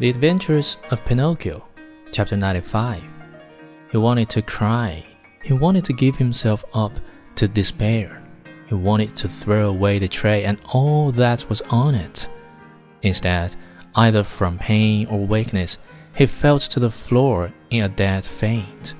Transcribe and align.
The 0.00 0.08
Adventures 0.08 0.78
of 0.90 1.04
Pinocchio, 1.04 1.62
Chapter 2.10 2.34
95. 2.34 3.02
He 3.90 3.98
wanted 3.98 4.30
to 4.30 4.40
cry. 4.40 5.04
He 5.44 5.52
wanted 5.52 5.84
to 5.84 5.92
give 5.92 6.16
himself 6.16 6.64
up 6.72 6.92
to 7.34 7.46
despair. 7.46 8.22
He 8.66 8.74
wanted 8.74 9.14
to 9.16 9.28
throw 9.28 9.68
away 9.68 9.98
the 9.98 10.08
tray 10.08 10.44
and 10.44 10.58
all 10.72 11.12
that 11.12 11.46
was 11.50 11.60
on 11.68 11.94
it. 11.94 12.30
Instead, 13.02 13.54
either 13.94 14.24
from 14.24 14.56
pain 14.56 15.06
or 15.08 15.26
weakness, 15.26 15.76
he 16.16 16.24
fell 16.24 16.58
to 16.58 16.80
the 16.80 16.88
floor 16.88 17.52
in 17.68 17.84
a 17.84 17.88
dead 17.90 18.24
faint. 18.24 18.94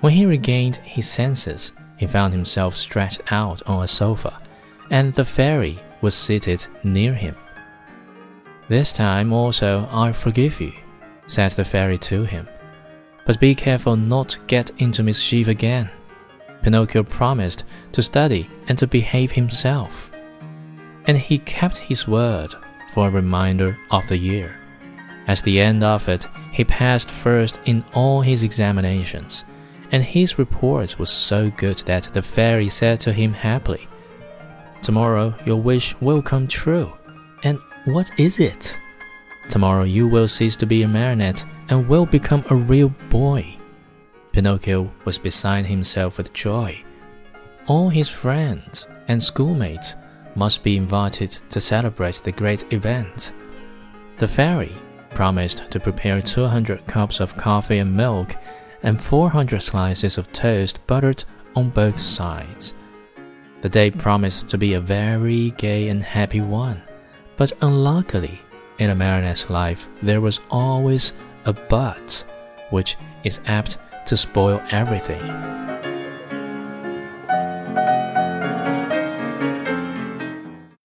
When 0.00 0.14
he 0.14 0.26
regained 0.26 0.78
his 0.78 1.08
senses, 1.08 1.72
he 1.96 2.08
found 2.08 2.34
himself 2.34 2.74
stretched 2.74 3.22
out 3.30 3.62
on 3.68 3.84
a 3.84 3.88
sofa, 3.88 4.42
and 4.90 5.14
the 5.14 5.24
fairy 5.24 5.78
was 6.00 6.16
seated 6.16 6.66
near 6.82 7.14
him. 7.14 7.36
This 8.68 8.92
time 8.92 9.32
also 9.32 9.88
I 9.90 10.12
forgive 10.12 10.60
you, 10.60 10.72
said 11.26 11.52
the 11.52 11.64
fairy 11.64 11.98
to 11.98 12.24
him. 12.24 12.46
But 13.24 13.40
be 13.40 13.54
careful 13.54 13.96
not 13.96 14.30
to 14.30 14.40
get 14.46 14.70
into 14.78 15.02
mischief 15.02 15.48
again. 15.48 15.90
Pinocchio 16.62 17.02
promised 17.02 17.64
to 17.92 18.02
study 18.02 18.48
and 18.68 18.76
to 18.78 18.86
behave 18.86 19.32
himself. 19.32 20.10
And 21.06 21.16
he 21.16 21.38
kept 21.38 21.78
his 21.78 22.06
word 22.06 22.54
for 22.92 23.08
a 23.08 23.10
reminder 23.10 23.78
of 23.90 24.06
the 24.08 24.18
year. 24.18 24.54
At 25.26 25.42
the 25.42 25.60
end 25.60 25.82
of 25.82 26.08
it, 26.08 26.26
he 26.52 26.64
passed 26.64 27.10
first 27.10 27.60
in 27.64 27.84
all 27.94 28.20
his 28.20 28.42
examinations, 28.42 29.44
and 29.92 30.02
his 30.02 30.38
report 30.38 30.98
was 30.98 31.10
so 31.10 31.50
good 31.50 31.78
that 31.80 32.04
the 32.12 32.22
fairy 32.22 32.68
said 32.68 33.00
to 33.00 33.12
him 33.12 33.32
happily, 33.32 33.88
Tomorrow 34.82 35.34
your 35.44 35.60
wish 35.60 35.94
will 36.00 36.22
come 36.22 36.48
true. 36.48 36.92
What 37.88 38.10
is 38.20 38.38
it? 38.38 38.78
Tomorrow 39.48 39.84
you 39.84 40.06
will 40.06 40.28
cease 40.28 40.56
to 40.56 40.66
be 40.66 40.82
a 40.82 40.88
marionette 40.88 41.42
and 41.70 41.88
will 41.88 42.04
become 42.04 42.44
a 42.50 42.54
real 42.54 42.90
boy. 43.08 43.56
Pinocchio 44.30 44.92
was 45.06 45.16
beside 45.16 45.64
himself 45.64 46.18
with 46.18 46.34
joy. 46.34 46.84
All 47.66 47.88
his 47.88 48.10
friends 48.10 48.86
and 49.08 49.22
schoolmates 49.22 49.94
must 50.34 50.62
be 50.62 50.76
invited 50.76 51.30
to 51.48 51.62
celebrate 51.62 52.16
the 52.16 52.30
great 52.30 52.70
event. 52.74 53.32
The 54.18 54.28
fairy 54.28 54.74
promised 55.08 55.70
to 55.70 55.80
prepare 55.80 56.20
200 56.20 56.86
cups 56.86 57.20
of 57.20 57.38
coffee 57.38 57.78
and 57.78 57.96
milk 57.96 58.36
and 58.82 59.00
400 59.00 59.62
slices 59.62 60.18
of 60.18 60.30
toast 60.32 60.86
buttered 60.86 61.24
on 61.56 61.70
both 61.70 61.98
sides. 61.98 62.74
The 63.62 63.70
day 63.70 63.90
promised 63.90 64.46
to 64.48 64.58
be 64.58 64.74
a 64.74 64.80
very 64.80 65.52
gay 65.52 65.88
and 65.88 66.02
happy 66.02 66.42
one. 66.42 66.82
But 67.38 67.52
unluckily, 67.62 68.42
in 68.78 68.90
a 68.90 68.96
marionette's 68.96 69.48
life, 69.48 69.88
there 70.02 70.20
was 70.20 70.40
always 70.50 71.12
a 71.44 71.52
but, 71.52 72.24
which 72.70 72.96
is 73.22 73.40
apt 73.46 73.78
to 74.06 74.16
spoil 74.16 74.60
everything. 74.70 75.67